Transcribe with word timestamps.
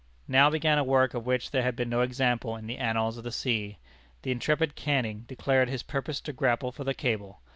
Now 0.27 0.49
began 0.49 0.79
a 0.79 0.83
work 0.83 1.13
of 1.13 1.27
which 1.27 1.51
there 1.51 1.61
had 1.61 1.75
been 1.75 1.89
no 1.89 2.01
example 2.01 2.55
in 2.55 2.65
the 2.65 2.79
annals 2.79 3.19
of 3.19 3.23
the 3.23 3.31
sea. 3.31 3.77
The 4.23 4.31
intrepid 4.31 4.73
Canning 4.73 5.25
declared 5.27 5.69
his 5.69 5.83
purpose 5.83 6.19
to 6.21 6.33
grapple 6.33 6.71
for 6.71 6.83
the 6.83 6.95
cable! 6.95 7.39